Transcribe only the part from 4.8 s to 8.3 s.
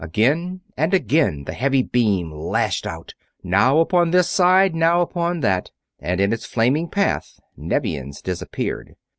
upon that, and in its flaming path Nevians